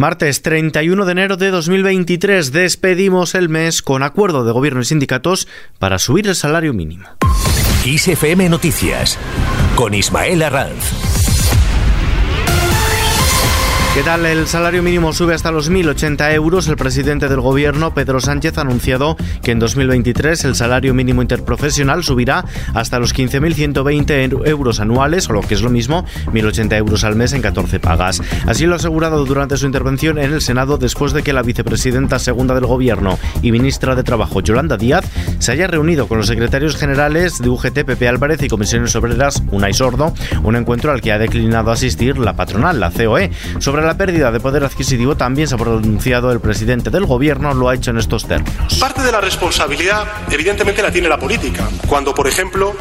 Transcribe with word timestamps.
Martes 0.00 0.40
31 0.40 1.04
de 1.04 1.12
enero 1.12 1.36
de 1.36 1.50
2023 1.50 2.52
despedimos 2.52 3.34
el 3.34 3.50
mes 3.50 3.82
con 3.82 4.02
acuerdo 4.02 4.46
de 4.46 4.52
gobierno 4.52 4.80
y 4.80 4.86
sindicatos 4.86 5.46
para 5.78 5.98
subir 5.98 6.26
el 6.26 6.34
salario 6.34 6.72
mínimo. 6.72 7.06
ISFM 7.84 8.48
Noticias 8.48 9.18
con 9.76 9.92
Ismael 9.92 10.42
Arranz. 10.42 11.19
¿Qué 13.92 14.04
tal? 14.04 14.24
El 14.24 14.46
salario 14.46 14.84
mínimo 14.84 15.12
sube 15.12 15.34
hasta 15.34 15.50
los 15.50 15.68
1.080 15.68 16.32
euros. 16.34 16.68
El 16.68 16.76
presidente 16.76 17.28
del 17.28 17.40
gobierno, 17.40 17.92
Pedro 17.92 18.20
Sánchez, 18.20 18.56
ha 18.56 18.60
anunciado 18.60 19.16
que 19.42 19.50
en 19.50 19.58
2023 19.58 20.44
el 20.44 20.54
salario 20.54 20.94
mínimo 20.94 21.22
interprofesional 21.22 22.04
subirá 22.04 22.44
hasta 22.72 23.00
los 23.00 23.12
15.120 23.12 24.46
euros 24.46 24.78
anuales, 24.78 25.28
o 25.28 25.32
lo 25.32 25.40
que 25.40 25.54
es 25.54 25.62
lo 25.62 25.70
mismo, 25.70 26.04
1.080 26.26 26.76
euros 26.76 27.02
al 27.02 27.16
mes 27.16 27.32
en 27.32 27.42
14 27.42 27.80
pagas. 27.80 28.22
Así 28.46 28.64
lo 28.64 28.74
ha 28.74 28.76
asegurado 28.76 29.24
durante 29.24 29.56
su 29.56 29.66
intervención 29.66 30.18
en 30.18 30.34
el 30.34 30.40
Senado 30.40 30.78
después 30.78 31.12
de 31.12 31.24
que 31.24 31.32
la 31.32 31.42
vicepresidenta 31.42 32.20
segunda 32.20 32.54
del 32.54 32.66
gobierno 32.66 33.18
y 33.42 33.50
ministra 33.50 33.96
de 33.96 34.04
Trabajo, 34.04 34.40
Yolanda 34.40 34.76
Díaz, 34.76 35.04
se 35.40 35.50
haya 35.50 35.66
reunido 35.66 36.06
con 36.06 36.18
los 36.18 36.28
secretarios 36.28 36.76
generales 36.76 37.38
de 37.38 37.48
UGT, 37.48 37.84
Pepe 37.84 38.06
Álvarez 38.06 38.40
y 38.40 38.48
Comisiones 38.48 38.94
Obreras, 38.94 39.42
Unai 39.50 39.74
Sordo, 39.74 40.14
un 40.44 40.54
encuentro 40.54 40.92
al 40.92 41.00
que 41.00 41.10
ha 41.10 41.18
declinado 41.18 41.72
asistir 41.72 42.18
la 42.18 42.34
patronal, 42.34 42.78
la 42.78 42.92
COE. 42.92 43.32
Sobre 43.58 43.79
la 43.86 43.96
pérdida 43.96 44.30
de 44.30 44.40
poder 44.40 44.64
adquisitivo 44.64 45.16
también 45.16 45.48
se 45.48 45.54
ha 45.54 45.58
pronunciado 45.58 46.32
el 46.32 46.40
presidente 46.40 46.90
del 46.90 47.06
gobierno, 47.06 47.54
lo 47.54 47.68
ha 47.68 47.74
hecho 47.74 47.90
en 47.90 47.98
estos 47.98 48.26
términos. 48.26 48.74
Parte 48.78 49.02
de 49.02 49.12
la 49.12 49.20
responsabilidad, 49.20 50.04
evidentemente, 50.30 50.82
la 50.82 50.90
tiene 50.90 51.08
la 51.08 51.18
política. 51.18 51.68
Cuando, 51.86 52.14
por 52.14 52.26
ejemplo, 52.26 52.74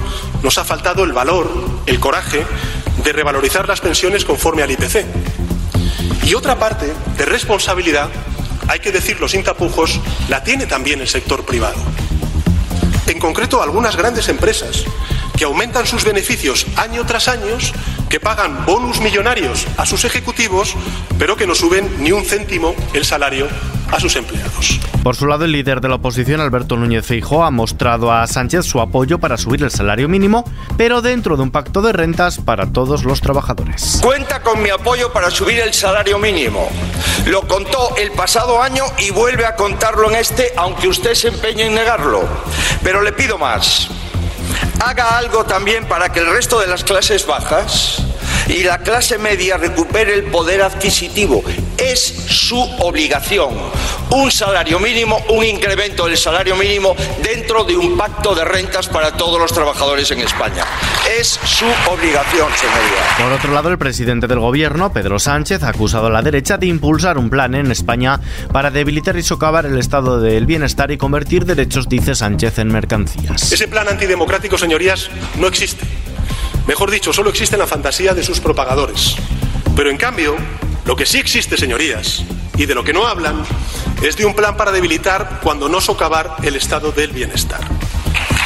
nos 0.43 0.57
ha 0.57 0.63
faltado 0.63 1.03
el 1.03 1.13
valor, 1.13 1.49
el 1.85 1.99
coraje 1.99 2.45
de 3.03 3.13
revalorizar 3.13 3.67
las 3.67 3.81
pensiones 3.81 4.25
conforme 4.25 4.63
al 4.63 4.71
IPC. 4.71 5.05
Y 6.23 6.33
otra 6.33 6.57
parte 6.57 6.93
de 7.17 7.25
responsabilidad, 7.25 8.09
hay 8.67 8.79
que 8.79 8.91
decirlo 8.91 9.27
sin 9.27 9.43
tapujos, 9.43 9.99
la 10.27 10.43
tiene 10.43 10.65
también 10.65 11.01
el 11.01 11.07
sector 11.07 11.45
privado. 11.45 11.79
En 13.07 13.19
concreto, 13.19 13.63
algunas 13.63 13.95
grandes 13.95 14.29
empresas 14.29 14.85
que 15.35 15.45
aumentan 15.45 15.87
sus 15.87 16.03
beneficios 16.03 16.67
año 16.75 17.05
tras 17.05 17.27
año, 17.27 17.57
que 18.09 18.19
pagan 18.19 18.65
bonus 18.65 18.99
millonarios 18.99 19.67
a 19.77 19.85
sus 19.85 20.03
ejecutivos, 20.03 20.75
pero 21.17 21.37
que 21.37 21.47
no 21.47 21.55
suben 21.55 21.89
ni 21.99 22.11
un 22.11 22.25
céntimo 22.25 22.75
el 22.93 23.05
salario 23.05 23.47
a 23.91 23.99
sus 23.99 24.15
empleados. 24.15 24.79
Por 25.03 25.15
su 25.15 25.27
lado, 25.27 25.45
el 25.45 25.51
líder 25.51 25.81
de 25.81 25.89
la 25.89 25.95
oposición, 25.95 26.41
Alberto 26.41 26.75
Núñez 26.75 27.05
Feijóo, 27.05 27.43
ha 27.43 27.51
mostrado 27.51 28.11
a 28.11 28.27
Sánchez 28.27 28.65
su 28.65 28.81
apoyo 28.81 29.19
para 29.19 29.37
subir 29.37 29.63
el 29.63 29.71
salario 29.71 30.09
mínimo, 30.09 30.43
pero 30.77 31.01
dentro 31.01 31.37
de 31.37 31.43
un 31.43 31.51
pacto 31.51 31.81
de 31.81 31.93
rentas 31.93 32.39
para 32.39 32.71
todos 32.71 33.05
los 33.05 33.21
trabajadores. 33.21 33.99
Cuenta 34.03 34.41
con 34.41 34.61
mi 34.61 34.69
apoyo 34.69 35.11
para 35.13 35.31
subir 35.31 35.59
el 35.59 35.73
salario 35.73 36.19
mínimo. 36.19 36.69
Lo 37.25 37.47
contó 37.47 37.95
el 37.97 38.11
pasado 38.11 38.61
año 38.61 38.83
y 38.97 39.11
vuelve 39.11 39.45
a 39.45 39.55
contarlo 39.55 40.09
en 40.09 40.17
este, 40.17 40.51
aunque 40.57 40.87
usted 40.87 41.13
se 41.13 41.29
empeñe 41.29 41.67
en 41.67 41.75
negarlo. 41.75 42.27
Pero 42.83 43.01
le 43.01 43.13
pido 43.13 43.37
más 43.37 43.89
haga 44.79 45.17
algo 45.17 45.45
también 45.45 45.85
para 45.85 46.09
que 46.09 46.19
el 46.19 46.31
resto 46.31 46.59
de 46.59 46.67
las 46.67 46.83
clases 46.83 47.25
bajas 47.25 48.01
y 48.47 48.63
la 48.63 48.79
clase 48.79 49.17
media 49.17 49.57
recupere 49.57 50.13
el 50.13 50.23
poder 50.25 50.61
adquisitivo. 50.61 51.43
Es 51.81 52.01
su 52.01 52.59
obligación. 52.79 53.49
Un 54.11 54.31
salario 54.31 54.79
mínimo, 54.79 55.17
un 55.29 55.45
incremento 55.45 56.07
del 56.07 56.17
salario 56.17 56.57
mínimo 56.57 56.93
dentro 57.23 57.63
de 57.63 57.77
un 57.77 57.97
pacto 57.97 58.35
de 58.35 58.43
rentas 58.43 58.89
para 58.89 59.13
todos 59.13 59.39
los 59.39 59.53
trabajadores 59.53 60.11
en 60.11 60.19
España. 60.19 60.65
Es 61.17 61.39
su 61.45 61.65
obligación, 61.89 62.49
señoría. 62.57 63.17
Por 63.17 63.31
otro 63.31 63.53
lado, 63.53 63.69
el 63.69 63.77
presidente 63.77 64.27
del 64.27 64.39
gobierno, 64.39 64.91
Pedro 64.91 65.19
Sánchez, 65.19 65.63
ha 65.63 65.69
acusado 65.69 66.07
a 66.07 66.09
la 66.09 66.21
derecha 66.21 66.57
de 66.57 66.67
impulsar 66.67 67.17
un 67.17 67.29
plan 67.29 67.55
en 67.55 67.71
España 67.71 68.19
para 68.51 68.71
debilitar 68.71 69.15
y 69.15 69.23
socavar 69.23 69.65
el 69.65 69.77
estado 69.77 70.19
del 70.19 70.45
bienestar 70.45 70.91
y 70.91 70.97
convertir 70.97 71.45
derechos, 71.45 71.87
dice 71.87 72.13
Sánchez, 72.13 72.59
en 72.59 72.73
mercancías. 72.73 73.51
Ese 73.53 73.69
plan 73.69 73.87
antidemocrático, 73.87 74.57
señorías, 74.57 75.09
no 75.37 75.47
existe. 75.47 75.85
Mejor 76.67 76.91
dicho, 76.91 77.13
solo 77.13 77.29
existe 77.29 77.55
en 77.55 77.61
la 77.61 77.67
fantasía 77.67 78.13
de 78.13 78.23
sus 78.23 78.41
propagadores. 78.41 79.15
Pero 79.75 79.89
en 79.89 79.97
cambio, 79.97 80.35
lo 80.89 80.95
que 80.95 81.05
sí 81.05 81.19
existe, 81.19 81.55
señorías, 81.55 82.23
y 82.57 82.65
de 82.65 82.73
lo 82.73 82.83
que 82.83 82.93
no 82.93 83.05
hablan, 83.05 83.43
es 84.01 84.17
de 84.17 84.25
un 84.25 84.33
plan 84.33 84.57
para 84.57 84.71
debilitar, 84.71 85.39
cuando 85.43 85.69
no 85.69 85.81
socavar, 85.81 86.37
el 86.41 86.55
estado 86.55 86.91
del 86.91 87.11
bienestar. 87.11 87.61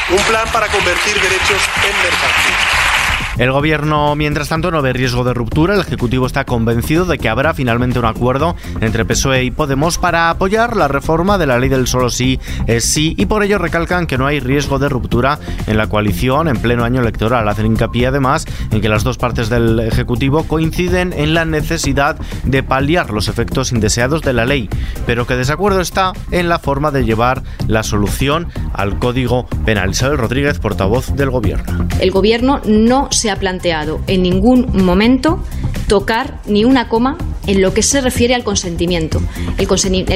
Un 0.09 0.21
plan 0.23 0.45
para 0.51 0.67
convertir 0.67 1.13
derechos 1.21 1.61
en 1.85 1.95
mercancías. 2.03 2.92
El 3.37 3.51
gobierno, 3.51 4.15
mientras 4.15 4.49
tanto, 4.49 4.69
no 4.69 4.81
ve 4.81 4.93
riesgo 4.93 5.23
de 5.23 5.33
ruptura. 5.33 5.73
El 5.73 5.81
Ejecutivo 5.81 6.27
está 6.27 6.45
convencido 6.45 7.05
de 7.05 7.17
que 7.17 7.29
habrá 7.29 7.53
finalmente 7.53 7.97
un 7.97 8.05
acuerdo 8.05 8.55
entre 8.79 9.05
PSOE 9.05 9.43
y 9.43 9.51
Podemos 9.51 9.97
para 9.97 10.29
apoyar 10.29 10.75
la 10.75 10.87
reforma 10.87 11.37
de 11.37 11.47
la 11.47 11.57
ley 11.57 11.69
del 11.69 11.87
solo 11.87 12.09
sí 12.09 12.39
es 12.67 12.85
sí 12.85 13.15
y 13.17 13.25
por 13.25 13.43
ello 13.43 13.57
recalcan 13.57 14.07
que 14.07 14.17
no 14.17 14.27
hay 14.27 14.39
riesgo 14.39 14.77
de 14.77 14.89
ruptura 14.89 15.39
en 15.67 15.77
la 15.77 15.87
coalición 15.87 16.47
en 16.47 16.57
pleno 16.57 16.83
año 16.83 17.01
electoral. 17.01 17.47
Hacen 17.47 17.65
hincapié 17.65 18.07
además 18.07 18.45
en 18.71 18.81
que 18.81 18.89
las 18.89 19.03
dos 19.03 19.17
partes 19.17 19.49
del 19.49 19.79
Ejecutivo 19.79 20.43
coinciden 20.43 21.13
en 21.13 21.33
la 21.33 21.45
necesidad 21.45 22.17
de 22.43 22.63
paliar 22.63 23.09
los 23.11 23.27
efectos 23.27 23.71
indeseados 23.71 24.21
de 24.21 24.33
la 24.33 24.45
ley, 24.45 24.69
pero 25.05 25.25
que 25.25 25.35
desacuerdo 25.35 25.81
está 25.81 26.13
en 26.31 26.49
la 26.49 26.59
forma 26.59 26.91
de 26.91 27.05
llevar 27.05 27.43
la 27.67 27.83
solución 27.83 28.47
al 28.73 28.99
Código 28.99 29.47
Penal. 29.65 29.91
Isabel 29.91 30.17
Rodríguez, 30.17 30.59
portavoz 30.59 31.15
del 31.15 31.29
Gobierno. 31.29 31.87
El 31.99 32.11
Gobierno 32.11 32.61
no 32.65 33.07
se 33.11 33.22
ha 33.29 33.35
planteado 33.37 34.01
en 34.07 34.23
ningún 34.23 34.83
momento 34.83 35.43
tocar 35.87 36.39
ni 36.47 36.65
una 36.65 36.89
coma 36.89 37.17
en 37.47 37.61
lo 37.61 37.73
que 37.73 37.83
se 37.83 38.01
refiere 38.01 38.33
al 38.33 38.43
consentimiento. 38.43 39.21
El, 39.57 39.67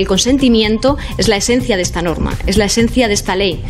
consentimiento 0.08 0.98
es 1.18 1.28
la 1.28 1.36
esencia 1.38 1.76
de 1.76 1.82
esta 1.82 2.02
norma, 2.02 2.34
es 2.46 2.58
la 2.58 2.66
esencia 2.66 3.08
de 3.08 3.14
esta 3.14 3.36
ley. 3.36 3.64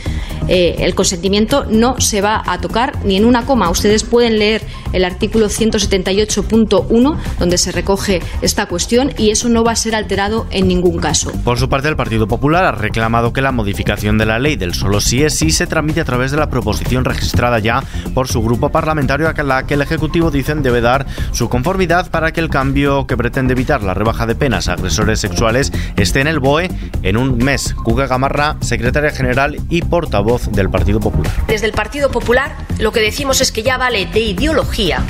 Eh, 0.47 0.75
el 0.79 0.95
consentimiento 0.95 1.65
no 1.69 1.99
se 1.99 2.21
va 2.21 2.41
a 2.45 2.59
tocar 2.59 3.03
ni 3.05 3.17
en 3.17 3.25
una 3.25 3.45
coma. 3.45 3.69
Ustedes 3.69 4.03
pueden 4.03 4.39
leer 4.39 4.61
el 4.93 5.05
artículo 5.05 5.47
178.1 5.47 7.17
donde 7.39 7.57
se 7.57 7.71
recoge 7.71 8.21
esta 8.41 8.67
cuestión 8.67 9.11
y 9.17 9.31
eso 9.31 9.49
no 9.49 9.63
va 9.63 9.71
a 9.71 9.75
ser 9.75 9.95
alterado 9.95 10.47
en 10.51 10.67
ningún 10.67 10.97
caso. 10.97 11.31
Por 11.43 11.59
su 11.59 11.69
parte, 11.69 11.89
el 11.89 11.95
Partido 11.95 12.27
Popular 12.27 12.65
ha 12.65 12.71
reclamado 12.71 13.33
que 13.33 13.41
la 13.41 13.51
modificación 13.51 14.17
de 14.17 14.25
la 14.25 14.39
ley 14.39 14.55
del 14.55 14.73
solo 14.73 15.01
sí 15.01 15.23
es 15.23 15.37
sí 15.37 15.51
se 15.51 15.67
tramite 15.67 16.01
a 16.01 16.05
través 16.05 16.31
de 16.31 16.37
la 16.37 16.49
proposición 16.49 17.05
registrada 17.05 17.59
ya 17.59 17.83
por 18.13 18.27
su 18.27 18.41
grupo 18.41 18.69
parlamentario 18.69 19.27
a 19.27 19.43
la 19.43 19.65
que 19.65 19.75
el 19.75 19.81
Ejecutivo 19.81 20.31
dicen 20.31 20.63
debe 20.63 20.81
dar 20.81 21.05
su 21.31 21.49
conformidad 21.49 22.09
para 22.09 22.31
que 22.31 22.39
el 22.39 22.49
cambio 22.49 23.07
que 23.07 23.17
pretende 23.17 23.53
evitar 23.53 23.83
la 23.83 23.93
rebaja 23.93 24.25
de 24.25 24.35
penas 24.35 24.67
a 24.67 24.73
agresores 24.73 25.19
sexuales 25.19 25.71
esté 25.95 26.21
en 26.21 26.27
el 26.27 26.39
BOE 26.39 26.69
en 27.03 27.17
un 27.17 27.37
mes. 27.37 27.73
Cuca 27.73 28.07
Gamarra, 28.07 28.57
secretaria 28.61 29.11
general 29.11 29.57
y 29.69 29.81
portavoz 29.81 30.36
del 30.51 30.69
Partido 30.69 30.99
Popular. 30.99 31.31
Desde 31.47 31.65
el 31.65 31.73
Partido 31.73 32.11
Popular 32.11 32.55
lo 32.79 32.91
que 32.91 33.01
decimos 33.01 33.41
es 33.41 33.51
que 33.51 33.63
ya 33.63 33.77
vale 33.77 34.05
de 34.05 34.19
ideología, 34.19 35.03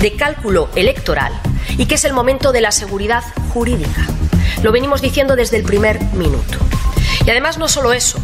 de 0.00 0.16
cálculo 0.16 0.68
electoral 0.74 1.32
y 1.76 1.86
que 1.86 1.96
es 1.96 2.04
el 2.04 2.12
momento 2.12 2.52
de 2.52 2.60
la 2.60 2.72
seguridad 2.72 3.22
jurídica. 3.52 4.06
Lo 4.62 4.72
venimos 4.72 5.00
diciendo 5.00 5.36
desde 5.36 5.56
el 5.56 5.64
primer 5.64 6.00
minuto. 6.14 6.58
Y 7.26 7.30
además 7.30 7.58
no 7.58 7.68
solo 7.68 7.92
eso, 7.92 8.18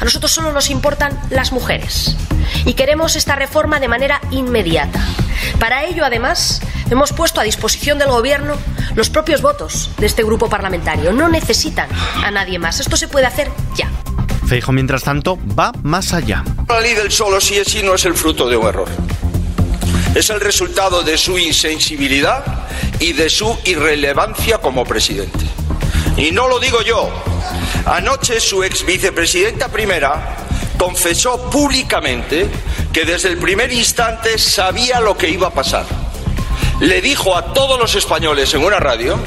a 0.00 0.04
nosotros 0.04 0.30
solo 0.32 0.52
nos 0.52 0.70
importan 0.70 1.18
las 1.30 1.52
mujeres 1.52 2.16
y 2.64 2.74
queremos 2.74 3.16
esta 3.16 3.36
reforma 3.36 3.80
de 3.80 3.88
manera 3.88 4.20
inmediata. 4.30 5.00
Para 5.58 5.84
ello, 5.84 6.04
además, 6.04 6.60
hemos 6.90 7.12
puesto 7.12 7.40
a 7.40 7.44
disposición 7.44 7.98
del 7.98 8.08
Gobierno 8.08 8.54
los 8.94 9.10
propios 9.10 9.42
votos 9.42 9.90
de 9.98 10.06
este 10.06 10.24
grupo 10.24 10.48
parlamentario. 10.48 11.12
No 11.12 11.28
necesitan 11.28 11.88
a 12.24 12.30
nadie 12.30 12.58
más. 12.58 12.80
Esto 12.80 12.96
se 12.96 13.08
puede 13.08 13.26
hacer 13.26 13.50
ya. 13.76 13.90
Feijo, 14.48 14.72
mientras 14.72 15.02
tanto, 15.02 15.38
va 15.58 15.72
más 15.82 16.14
allá. 16.14 16.42
La 16.68 16.80
ley 16.80 16.94
del 16.94 17.12
solo 17.12 17.38
sí 17.38 17.58
es 17.58 17.68
sí 17.68 17.82
no 17.82 17.94
es 17.94 18.06
el 18.06 18.14
fruto 18.14 18.48
de 18.48 18.56
un 18.56 18.66
error. 18.66 18.88
Es 20.14 20.30
el 20.30 20.40
resultado 20.40 21.02
de 21.02 21.18
su 21.18 21.38
insensibilidad 21.38 22.66
y 22.98 23.12
de 23.12 23.28
su 23.28 23.58
irrelevancia 23.66 24.56
como 24.56 24.86
presidente. 24.86 25.44
Y 26.16 26.30
no 26.30 26.48
lo 26.48 26.58
digo 26.60 26.80
yo. 26.80 27.10
Anoche 27.84 28.40
su 28.40 28.64
ex 28.64 28.86
vicepresidenta 28.86 29.68
primera 29.68 30.38
confesó 30.78 31.50
públicamente 31.50 32.48
que 32.90 33.04
desde 33.04 33.28
el 33.28 33.36
primer 33.36 33.70
instante 33.70 34.38
sabía 34.38 35.00
lo 35.00 35.14
que 35.18 35.28
iba 35.28 35.48
a 35.48 35.52
pasar. 35.52 35.84
Le 36.80 37.02
dijo 37.02 37.36
a 37.36 37.52
todos 37.52 37.78
los 37.78 37.94
españoles 37.96 38.54
en 38.54 38.64
una 38.64 38.80
radio 38.80 39.18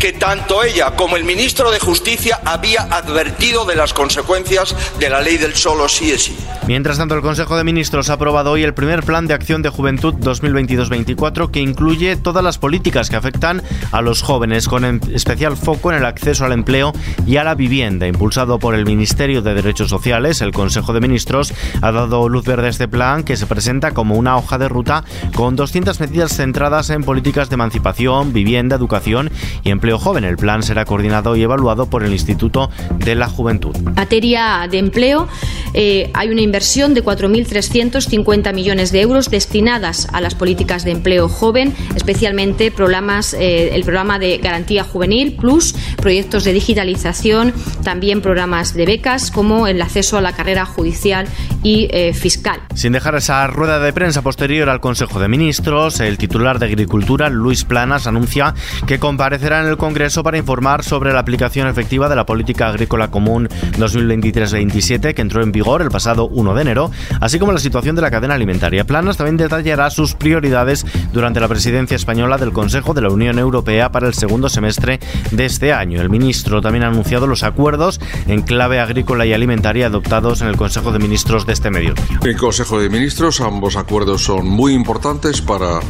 que 0.00 0.12
tanto 0.12 0.62
ella 0.62 0.96
como 0.96 1.16
el 1.16 1.24
ministro 1.24 1.70
de 1.70 1.78
Justicia 1.78 2.40
había 2.44 2.82
advertido 2.82 3.64
de 3.64 3.76
las 3.76 3.94
consecuencias 3.94 4.74
de 4.98 5.10
la 5.10 5.20
ley 5.20 5.36
del 5.36 5.54
solo 5.54 5.88
sí 5.88 6.10
es 6.10 6.24
sí. 6.24 6.36
Mientras 6.66 6.96
tanto, 6.96 7.14
el 7.14 7.20
Consejo 7.20 7.58
de 7.58 7.64
Ministros 7.64 8.08
ha 8.08 8.14
aprobado 8.14 8.52
hoy 8.52 8.62
el 8.62 8.72
primer 8.72 9.02
Plan 9.02 9.26
de 9.26 9.34
Acción 9.34 9.60
de 9.60 9.68
Juventud 9.68 10.14
2022-24 10.14 11.50
que 11.50 11.60
incluye 11.60 12.16
todas 12.16 12.42
las 12.42 12.56
políticas 12.56 13.10
que 13.10 13.16
afectan 13.16 13.62
a 13.92 14.00
los 14.00 14.22
jóvenes, 14.22 14.66
con 14.66 14.86
em, 14.86 14.98
especial 15.12 15.58
foco 15.58 15.92
en 15.92 15.98
el 15.98 16.06
acceso 16.06 16.46
al 16.46 16.52
empleo 16.52 16.92
y 17.26 17.36
a 17.36 17.44
la 17.44 17.54
vivienda. 17.54 18.06
Impulsado 18.06 18.58
por 18.58 18.74
el 18.74 18.86
Ministerio 18.86 19.42
de 19.42 19.52
Derechos 19.52 19.90
Sociales, 19.90 20.40
el 20.40 20.52
Consejo 20.52 20.94
de 20.94 21.00
Ministros 21.00 21.52
ha 21.82 21.92
dado 21.92 22.30
luz 22.30 22.46
verde 22.46 22.68
a 22.68 22.70
este 22.70 22.88
plan 22.88 23.24
que 23.24 23.36
se 23.36 23.46
presenta 23.46 23.92
como 23.92 24.14
una 24.14 24.38
hoja 24.38 24.56
de 24.56 24.68
ruta 24.68 25.04
con 25.34 25.56
200 25.56 26.00
medidas 26.00 26.34
centradas 26.34 26.88
en 26.88 27.04
políticas 27.04 27.50
de 27.50 27.54
emancipación, 27.54 28.32
vivienda, 28.32 28.76
educación 28.76 29.30
y 29.64 29.70
empleo 29.70 29.98
joven. 29.98 30.24
El 30.24 30.36
plan 30.36 30.62
será 30.62 30.84
coordinado 30.84 31.34
y 31.36 31.42
evaluado 31.42 31.86
por 31.86 32.04
el 32.04 32.12
Instituto 32.12 32.70
de 32.98 33.14
la 33.14 33.28
Juventud. 33.28 33.74
En 33.74 33.94
materia 33.94 34.68
de 34.70 34.78
empleo, 34.78 35.26
eh, 35.72 36.10
hay 36.14 36.28
una 36.28 36.42
inversión 36.42 36.94
de 36.94 37.02
4.350 37.02 38.52
millones 38.54 38.92
de 38.92 39.00
euros 39.00 39.30
destinadas 39.30 40.08
a 40.12 40.20
las 40.20 40.34
políticas 40.34 40.84
de 40.84 40.92
empleo 40.92 41.28
joven, 41.28 41.74
especialmente 41.96 42.70
programas, 42.70 43.34
eh, 43.34 43.74
el 43.74 43.82
programa 43.82 44.18
de 44.18 44.38
garantía 44.38 44.84
juvenil 44.84 45.36
plus, 45.36 45.74
proyectos 45.96 46.44
de 46.44 46.52
digitalización, 46.52 47.52
también 47.82 48.20
programas 48.20 48.74
de 48.74 48.86
becas 48.86 49.30
como 49.30 49.66
el 49.66 49.80
acceso 49.80 50.18
a 50.18 50.20
la 50.20 50.32
carrera 50.32 50.66
judicial 50.66 51.26
y 51.62 51.88
eh, 51.90 52.12
fiscal. 52.12 52.60
Sin 52.74 52.92
dejar 52.92 53.14
esa 53.14 53.46
rueda 53.46 53.78
de 53.78 53.92
prensa 53.92 54.22
posterior 54.22 54.68
al 54.68 54.80
Consejo 54.80 55.18
de 55.18 55.28
Ministros, 55.28 56.00
el 56.00 56.18
titular 56.18 56.58
de 56.58 56.66
Agricultura, 56.66 57.30
Luis 57.30 57.64
Planas, 57.64 58.06
anuncia 58.06 58.54
que 58.86 58.98
comparecerá 58.98 59.53
en 59.60 59.68
el 59.68 59.76
Congreso 59.76 60.22
para 60.22 60.38
informar 60.38 60.82
sobre 60.82 61.12
la 61.12 61.20
aplicación 61.20 61.68
efectiva 61.68 62.08
de 62.08 62.16
la 62.16 62.26
Política 62.26 62.68
Agrícola 62.68 63.10
Común 63.10 63.48
2023-27 63.78 65.14
que 65.14 65.22
entró 65.22 65.42
en 65.42 65.52
vigor 65.52 65.82
el 65.82 65.90
pasado 65.90 66.26
1 66.28 66.54
de 66.54 66.62
enero, 66.62 66.90
así 67.20 67.38
como 67.38 67.52
la 67.52 67.58
situación 67.58 67.96
de 67.96 68.02
la 68.02 68.10
cadena 68.10 68.34
alimentaria. 68.34 68.84
Planas 68.84 69.16
también 69.16 69.36
detallará 69.36 69.90
sus 69.90 70.14
prioridades 70.14 70.84
durante 71.12 71.40
la 71.40 71.48
presidencia 71.48 71.94
española 71.94 72.38
del 72.38 72.52
Consejo 72.52 72.94
de 72.94 73.02
la 73.02 73.10
Unión 73.10 73.38
Europea 73.38 73.90
para 73.90 74.06
el 74.06 74.14
segundo 74.14 74.48
semestre 74.48 75.00
de 75.30 75.44
este 75.44 75.72
año. 75.72 76.00
El 76.00 76.10
ministro 76.10 76.60
también 76.60 76.84
ha 76.84 76.88
anunciado 76.88 77.26
los 77.26 77.42
acuerdos 77.42 78.00
en 78.26 78.42
clave 78.42 78.80
agrícola 78.80 79.26
y 79.26 79.32
alimentaria 79.32 79.86
adoptados 79.86 80.42
en 80.42 80.48
el 80.48 80.56
Consejo 80.56 80.92
de 80.92 80.98
Ministros 80.98 81.46
de 81.46 81.52
este 81.52 81.70
mediodía. 81.70 82.04
El 82.22 82.36
Consejo 82.36 82.80
de 82.80 82.88
Ministros, 82.88 83.40
ambos 83.40 83.76
acuerdos 83.76 84.22
son 84.22 84.48
muy 84.48 84.72
importantes 84.72 85.40
para 85.40 85.80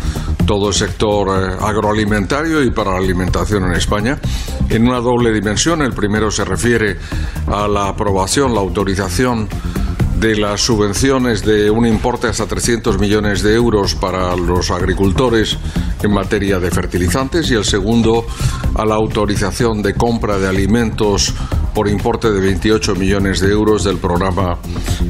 todo 0.46 0.68
el 0.68 0.74
sector 0.74 1.28
eh, 1.28 1.56
agroalimentario 1.60 2.62
y 2.62 2.70
para 2.70 2.92
la 2.92 2.98
alimentación 2.98 3.64
en 3.64 3.72
España 3.72 4.18
en 4.68 4.86
una 4.86 5.00
doble 5.00 5.32
dimensión. 5.32 5.82
El 5.82 5.92
primero 5.92 6.30
se 6.30 6.44
refiere 6.44 6.98
a 7.46 7.66
la 7.68 7.88
aprobación, 7.88 8.54
la 8.54 8.60
autorización 8.60 9.48
de 10.18 10.36
las 10.36 10.60
subvenciones 10.60 11.44
de 11.44 11.70
un 11.70 11.86
importe 11.86 12.28
hasta 12.28 12.46
300 12.46 12.98
millones 12.98 13.42
de 13.42 13.54
euros 13.54 13.94
para 13.94 14.34
los 14.36 14.70
agricultores 14.70 15.58
en 16.02 16.12
materia 16.12 16.58
de 16.58 16.70
fertilizantes 16.70 17.50
y 17.50 17.54
el 17.54 17.64
segundo 17.64 18.26
a 18.74 18.84
la 18.84 18.94
autorización 18.94 19.82
de 19.82 19.94
compra 19.94 20.38
de 20.38 20.48
alimentos 20.48 21.34
por 21.74 21.88
importe 21.88 22.30
de 22.30 22.40
28 22.40 22.94
millones 22.94 23.40
de 23.40 23.50
euros 23.50 23.82
del 23.82 23.98
programa 23.98 24.56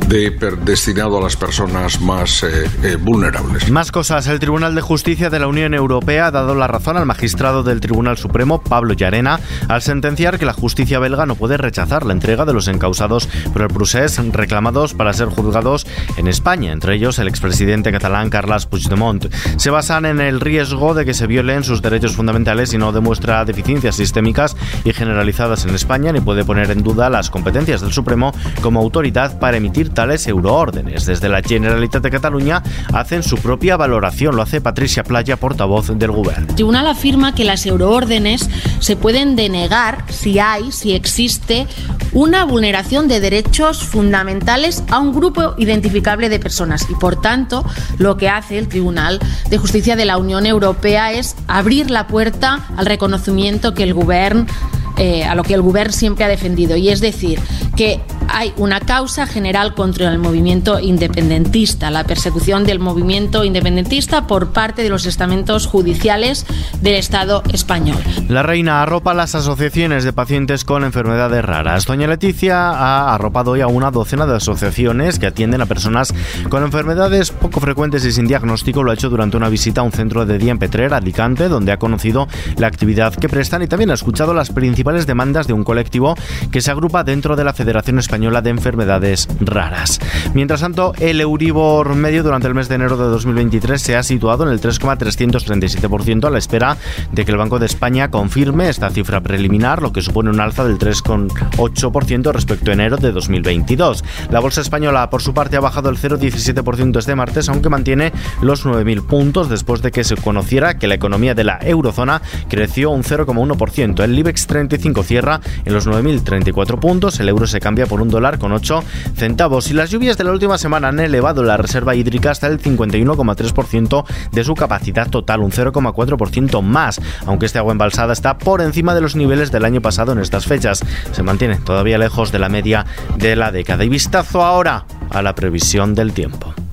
de, 0.09 0.31
destinado 0.65 1.19
a 1.19 1.21
las 1.21 1.37
personas 1.37 2.01
más 2.01 2.43
eh, 2.43 2.69
eh, 2.83 2.97
vulnerables. 2.99 3.71
Más 3.71 3.93
cosas. 3.93 4.27
El 4.27 4.39
Tribunal 4.39 4.75
de 4.75 4.81
Justicia 4.81 5.29
de 5.29 5.39
la 5.39 5.47
Unión 5.47 5.75
Europea 5.75 6.29
ha 6.29 6.31
dado 6.31 6.55
la 6.55 6.67
razón 6.67 6.97
al 6.97 7.05
magistrado 7.05 7.63
del 7.63 7.81
Tribunal 7.81 8.17
Supremo, 8.17 8.63
Pablo 8.63 8.95
Llarena, 8.95 9.41
al 9.69 9.83
sentenciar 9.83 10.39
que 10.39 10.47
la 10.47 10.55
justicia 10.55 10.99
belga 10.99 11.27
no 11.27 11.35
puede 11.35 11.59
rechazar 11.59 12.07
la 12.07 12.15
entrega 12.15 12.47
de 12.47 12.55
los 12.55 12.67
encausados 12.67 13.29
por 13.53 13.63
el 13.63 13.69
procés 13.69 14.19
reclamados 14.33 14.95
para 14.95 15.13
ser 15.13 15.29
juzgados 15.29 15.87
en 16.17 16.29
España, 16.29 16.73
entre 16.73 16.95
ellos 16.95 17.19
el 17.19 17.29
expresidente 17.29 17.93
catalán 17.93 18.31
Carles 18.31 18.65
Puigdemont. 18.65 19.27
Se 19.57 19.71
basan 19.71 20.07
en 20.07 20.21
el 20.21 20.41
riesgo 20.41 20.95
de 20.95 21.05
que 21.05 21.13
se 21.13 21.27
violen 21.27 21.63
sus 21.63 21.83
derechos 21.83 22.17
fundamentales 22.17 22.73
y 22.73 22.79
no 22.79 22.93
demuestra 22.93 23.45
deficiencias 23.45 23.97
sistémicas 23.97 24.57
y 24.85 24.95
generalizadas 24.95 25.67
en 25.67 25.75
España 25.75 26.13
ni 26.13 26.21
puede 26.21 26.45
poner 26.45 26.54
en 26.59 26.83
duda 26.83 27.11
las 27.11 27.31
competencias 27.31 27.81
del 27.81 27.93
Supremo 27.93 28.33
como 28.63 28.81
autoridad 28.81 29.39
para 29.39 29.57
emitir 29.57 29.91
tales 29.91 30.27
euroórdenes. 30.27 31.07
Desde 31.07 31.29
la 31.29 31.43
Generalitat 31.43 32.03
de 32.03 32.11
Cataluña 32.11 32.63
hacen 32.93 33.23
su 33.23 33.37
propia 33.39 33.77
valoración, 33.77 34.37
lo 34.37 34.43
hace 34.43 34.61
Patricia 34.61 35.03
Playa, 35.03 35.37
portavoz 35.37 35.89
del 35.99 36.13
Gobierno. 36.13 36.47
El 36.49 36.55
tribunal 36.55 36.87
afirma 36.87 37.35
que 37.35 37.45
las 37.45 37.67
euroórdenes 37.67 38.49
se 38.79 38.97
pueden 38.97 39.37
denegar 39.37 40.05
si 40.09 40.39
hay, 40.39 40.73
si 40.73 40.93
existe 40.93 41.67
una 42.13 42.45
vulneración 42.45 43.09
de 43.09 43.21
derechos 43.21 43.83
fundamentales 43.83 44.85
a 44.91 45.01
un 45.01 45.13
grupo 45.13 45.55
identificable 45.59 46.29
de 46.29 46.39
personas 46.39 46.87
y 46.89 46.95
por 46.95 47.21
tanto 47.21 47.65
lo 47.99 48.17
que 48.17 48.29
hace 48.29 48.59
el 48.59 48.69
Tribunal 48.69 49.19
de 49.51 49.59
Justicia 49.59 49.97
de 49.97 50.05
la 50.05 50.17
Unión 50.17 50.47
Europea 50.47 51.13
es 51.13 51.35
abrir 51.49 51.91
la 51.91 52.07
puerta 52.07 52.67
al 52.77 52.87
reconocimiento 52.87 53.75
que 53.75 53.83
el 53.83 53.95
Gobierno 53.95 54.47
eh, 54.97 55.25
a 55.25 55.35
lo 55.35 55.43
que 55.43 55.55
el 55.55 55.63
Gobierno 55.63 55.93
siempre 55.93 56.25
ha 56.25 56.29
defendido, 56.29 56.77
y 56.77 56.89
es 56.89 57.01
decir, 57.01 57.41
que 57.77 58.01
hay 58.35 58.53
una 58.57 58.81
causa 58.81 59.29
general 59.29 59.75
contra 59.75 60.11
el 60.11 60.19
movimiento 60.19 60.81
independentista, 60.81 61.93
la 61.93 62.03
persecución 62.03 62.65
del 62.65 62.81
movimiento 62.81 63.45
independentista 63.45 64.27
por 64.27 64.51
parte 64.51 64.83
de 64.83 64.89
los 64.89 65.07
estamentos 65.07 65.69
judiciales 65.69 66.45
del 66.81 66.97
Estado 66.97 67.45
español. 67.53 67.97
La 68.29 68.43
reina 68.43 68.83
arropa 68.83 69.15
las 69.15 69.37
asociaciones 69.37 70.03
de 70.03 70.13
pacientes 70.13 70.65
con 70.65 70.83
enfermedades 70.83 71.45
raras. 71.45 71.87
Doña 71.87 72.09
Leticia 72.09 72.71
ha 72.71 73.15
arropado 73.15 73.53
hoy 73.53 73.61
a 73.61 73.69
una 73.69 73.93
docena 73.93 74.27
de 74.27 74.35
asociaciones 74.35 75.21
que 75.21 75.29
atienden 75.29 75.61
a 75.61 75.67
personas 75.67 76.13
con 76.49 76.65
enfermedades 76.65 77.31
poco 77.31 77.61
frecuentes 77.61 78.05
y 78.05 78.11
sin 78.11 78.27
diagnóstico. 78.27 78.83
Lo 78.83 78.91
ha 78.91 78.95
hecho 78.95 79.11
durante 79.11 79.37
una 79.37 79.49
visita 79.49 79.81
a 79.81 79.85
un 79.85 79.93
centro 79.93 80.27
de 80.27 80.39
día 80.39 80.51
en 80.51 80.59
Petrer, 80.59 80.93
Alicante, 80.93 81.49
donde 81.49 81.71
ha 81.71 81.77
conocido 81.77 82.27
la 82.57 82.67
actividad 82.67 83.15
que 83.15 83.29
prestan 83.29 83.63
y 83.63 83.69
también 83.69 83.93
ha 83.93 83.95
escuchado 83.95 84.35
las 84.35 84.51
principales 84.51 85.07
demandas 85.07 85.47
de 85.47 85.53
un 85.53 85.63
colectivo 85.63 86.17
que 86.51 86.61
se 86.61 86.73
agrupa 86.73 87.05
dentro 87.05 87.37
de 87.37 87.45
la 87.45 87.53
Federación 87.53 88.01
Española 88.01 88.24
de 88.25 88.51
Enfermedades 88.51 89.29
Raras. 89.39 90.01
Mientras 90.33 90.61
tanto, 90.61 90.95
el 90.99 91.21
Euribor 91.21 91.95
medio 91.95 92.23
durante 92.23 92.49
el 92.49 92.55
mes 92.55 92.69
de 92.69 92.77
enero 92.77 92.97
de 92.97 93.05
2023 93.05 93.81
se 93.81 93.97
ha 93.97 94.03
situado 94.03 94.45
en 94.45 94.51
el 94.51 94.63
3,337% 94.63 96.27
a 96.27 96.31
la 96.31 96.39
espera 96.39 96.79
de 97.13 97.25
que 97.25 97.31
el 97.31 97.37
Banco 97.37 97.59
de 97.59 97.67
España 97.67 98.11
confirme 98.11 98.71
esta 98.71 98.89
cifra 98.89 99.21
preliminar, 99.21 99.83
lo 99.83 99.93
que 99.93 100.01
supone 100.01 100.31
un 100.31 100.41
alza 100.41 100.65
del 100.65 100.79
3,8% 100.79 102.33
respecto 102.33 102.71
a 102.71 102.75
enero 102.75 102.97
de 102.97 103.13
2022. 103.13 104.03
La 104.31 104.41
bolsa 104.41 104.63
española, 104.63 105.11
por 105.11 105.21
su 105.21 105.35
parte, 105.35 105.57
ha 105.57 105.61
bajado 105.61 105.91
el 105.91 105.99
0,17% 105.99 106.99
este 106.99 107.15
martes, 107.15 107.51
aunque 107.51 107.69
mantiene 107.69 108.13
los 108.41 108.65
9.000 108.65 109.07
puntos 109.07 109.51
después 109.51 109.83
de 109.83 109.93
que 109.93 110.03
se 110.03 110.17
conociera 110.17 110.79
que 110.79 110.89
la 110.89 110.95
economía 110.95 111.35
de 111.35 111.45
la 111.45 111.59
eurozona 111.61 112.23
creció 112.49 112.91
un 112.91 113.03
0,1%. 113.03 114.03
El 114.03 114.19
IBEX 114.19 114.47
35 114.47 115.03
cierra 115.03 115.41
en 115.67 115.75
los 115.75 115.87
9.034 115.87 116.79
puntos, 116.81 117.21
el 117.21 117.29
euro 117.29 117.47
se 117.47 117.61
cambia 117.61 117.87
por 117.87 118.01
un 118.01 118.14
dólar 118.15 118.39
con 118.39 118.53
8 118.53 118.83
centavos 119.17 119.71
y 119.71 119.75
las 119.75 119.91
lluvias 119.91 120.17
de 120.17 120.25
la 120.25 120.33
última 120.33 120.57
semana 120.57 120.89
han 120.89 121.01
elevado 121.01 121.43
la 121.43 121.57
reserva 121.57 121.95
hídrica 121.95 122.31
hasta 122.31 122.47
el 122.47 122.61
51,3% 122.61 124.05
de 124.33 124.45
su 124.45 124.55
capacidad 124.55 125.11
total, 125.11 125.41
un 125.41 125.51
0,4% 125.51 126.63
más, 126.63 127.01
aunque 127.27 127.47
este 127.47 127.59
agua 127.59 127.73
embalsada 127.73 128.13
está 128.13 128.39
por 128.39 128.61
encima 128.61 128.95
de 128.95 129.01
los 129.01 129.17
niveles 129.17 129.51
del 129.51 129.65
año 129.65 129.81
pasado 129.81 130.13
en 130.13 130.21
estas 130.21 130.47
fechas. 130.47 130.85
Se 131.13 131.23
mantiene 131.23 131.57
todavía 131.57 131.99
lejos 131.99 132.33
de 132.33 132.39
la 132.39 132.49
media 132.49 132.87
de 133.17 133.37
la 133.37 133.51
década. 133.51 133.85
Y 133.85 133.89
vistazo 133.89 134.43
ahora 134.43 134.87
a 135.11 135.23
la 135.23 135.35
previsión 135.35 135.95
del 135.95 136.13
tiempo. 136.13 136.64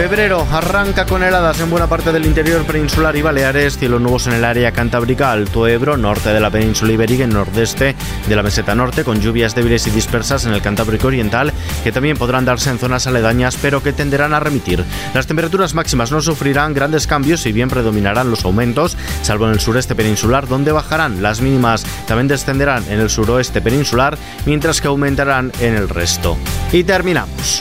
Febrero 0.00 0.46
arranca 0.50 1.04
con 1.04 1.22
heladas 1.22 1.60
en 1.60 1.68
buena 1.68 1.86
parte 1.86 2.10
del 2.10 2.24
interior 2.24 2.64
peninsular 2.64 3.14
y 3.16 3.20
Baleares, 3.20 3.76
cielos 3.76 4.00
nuevos 4.00 4.26
en 4.26 4.32
el 4.32 4.46
área 4.46 4.72
cantábrica, 4.72 5.30
Alto 5.30 5.68
Ebro, 5.68 5.98
norte 5.98 6.30
de 6.30 6.40
la 6.40 6.48
península 6.48 6.92
ibérica 6.92 7.24
y 7.24 7.26
nordeste 7.26 7.94
de 8.26 8.34
la 8.34 8.42
meseta 8.42 8.74
norte, 8.74 9.04
con 9.04 9.20
lluvias 9.20 9.54
débiles 9.54 9.86
y 9.86 9.90
dispersas 9.90 10.46
en 10.46 10.54
el 10.54 10.62
Cantábrico 10.62 11.08
Oriental, 11.08 11.52
que 11.84 11.92
también 11.92 12.16
podrán 12.16 12.46
darse 12.46 12.70
en 12.70 12.78
zonas 12.78 13.06
aledañas, 13.06 13.58
pero 13.60 13.82
que 13.82 13.92
tenderán 13.92 14.32
a 14.32 14.40
remitir. 14.40 14.82
Las 15.12 15.26
temperaturas 15.26 15.74
máximas 15.74 16.10
no 16.10 16.22
sufrirán 16.22 16.72
grandes 16.72 17.06
cambios 17.06 17.44
y 17.44 17.52
bien 17.52 17.68
predominarán 17.68 18.30
los 18.30 18.46
aumentos, 18.46 18.96
salvo 19.20 19.48
en 19.48 19.52
el 19.52 19.60
sureste 19.60 19.94
peninsular, 19.94 20.48
donde 20.48 20.72
bajarán. 20.72 21.22
Las 21.22 21.42
mínimas 21.42 21.84
también 22.06 22.26
descenderán 22.26 22.84
en 22.88 23.00
el 23.00 23.10
suroeste 23.10 23.60
peninsular, 23.60 24.16
mientras 24.46 24.80
que 24.80 24.88
aumentarán 24.88 25.52
en 25.60 25.74
el 25.74 25.90
resto. 25.90 26.38
Y 26.72 26.84
terminamos. 26.84 27.60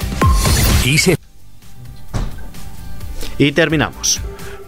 Y 3.39 3.53
terminamos. 3.53 4.19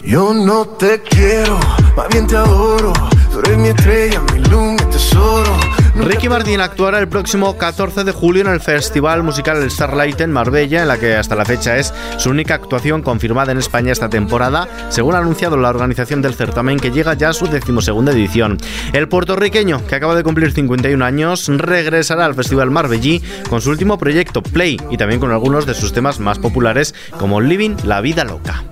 Yo 0.01 0.33
no 0.33 0.65
te 0.65 1.01
quiero, 1.01 1.59
más 1.95 2.07
bien 2.09 2.25
te 2.25 2.37
adoro. 2.37 2.93
Tú 3.29 3.39
eres 3.39 3.57
mi 3.57 3.67
estrella, 3.67 4.21
mi 4.33 4.39
luna, 4.39 4.89
tesoro. 4.89 5.53
Ricky 6.03 6.29
Martin 6.29 6.61
actuará 6.61 6.97
el 6.97 7.07
próximo 7.07 7.57
14 7.57 8.03
de 8.03 8.11
julio 8.11 8.41
en 8.41 8.47
el 8.47 8.59
festival 8.59 9.21
musical 9.21 9.69
Starlight 9.69 10.19
en 10.21 10.31
Marbella, 10.31 10.81
en 10.81 10.87
la 10.87 10.99
que 10.99 11.15
hasta 11.15 11.35
la 11.35 11.45
fecha 11.45 11.77
es 11.77 11.93
su 12.17 12.31
única 12.31 12.55
actuación 12.55 13.03
confirmada 13.03 13.51
en 13.51 13.59
España 13.59 13.91
esta 13.91 14.09
temporada, 14.09 14.67
según 14.89 15.13
ha 15.13 15.19
anunciado 15.19 15.57
la 15.57 15.69
organización 15.69 16.23
del 16.23 16.33
certamen 16.33 16.79
que 16.79 16.89
llega 16.89 17.13
ya 17.13 17.29
a 17.29 17.33
su 17.33 17.45
decimosegunda 17.45 18.13
edición. 18.13 18.57
El 18.93 19.07
puertorriqueño, 19.09 19.85
que 19.85 19.95
acaba 19.95 20.15
de 20.15 20.23
cumplir 20.23 20.51
51 20.51 21.05
años, 21.05 21.47
regresará 21.47 22.25
al 22.25 22.35
Festival 22.35 22.71
Marbellí 22.71 23.21
con 23.47 23.61
su 23.61 23.69
último 23.69 23.99
proyecto 23.99 24.41
Play 24.41 24.81
y 24.89 24.97
también 24.97 25.19
con 25.19 25.31
algunos 25.31 25.67
de 25.67 25.75
sus 25.75 25.93
temas 25.93 26.19
más 26.19 26.39
populares 26.39 26.95
como 27.19 27.41
Living 27.41 27.75
la 27.83 28.01
Vida 28.01 28.23
Loca. 28.23 28.63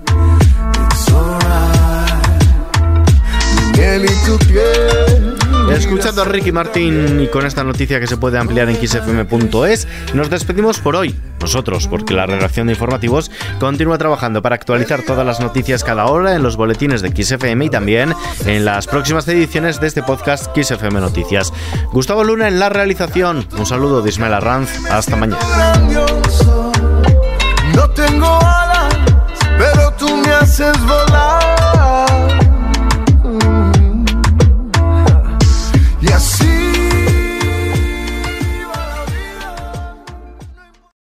Escuchando 5.74 6.22
a 6.22 6.24
Ricky 6.24 6.52
Martín 6.52 7.20
y 7.20 7.28
con 7.28 7.46
esta 7.46 7.62
noticia 7.64 8.00
que 8.00 8.06
se 8.06 8.16
puede 8.16 8.38
ampliar 8.38 8.68
en 8.68 8.76
xfm.es, 8.76 9.86
nos 10.14 10.28
despedimos 10.28 10.78
por 10.80 10.96
hoy. 10.96 11.14
Nosotros, 11.40 11.86
porque 11.88 12.12
la 12.12 12.26
redacción 12.26 12.66
de 12.66 12.74
informativos 12.74 13.30
continúa 13.58 13.96
trabajando 13.96 14.42
para 14.42 14.56
actualizar 14.56 15.02
todas 15.02 15.24
las 15.24 15.40
noticias 15.40 15.84
cada 15.84 16.06
hora 16.06 16.34
en 16.34 16.42
los 16.42 16.56
boletines 16.56 17.00
de 17.00 17.10
XFM 17.10 17.64
y 17.64 17.70
también 17.70 18.14
en 18.44 18.64
las 18.64 18.86
próximas 18.86 19.26
ediciones 19.28 19.80
de 19.80 19.86
este 19.86 20.02
podcast 20.02 20.54
XFM 20.54 21.00
Noticias. 21.00 21.52
Gustavo 21.92 22.24
Luna 22.24 22.48
en 22.48 22.58
la 22.58 22.68
realización. 22.68 23.46
Un 23.56 23.66
saludo 23.66 24.02
de 24.02 24.10
Ismael 24.10 24.34
Arranz. 24.34 24.70
Hasta 24.90 25.16
mañana. 25.16 25.38
No 27.74 27.90
tengo 27.90 28.26
alas, 28.26 28.94
pero 29.56 29.92
tú 29.98 30.14
me 30.16 30.30
haces 30.32 30.78
volar. 30.82 31.59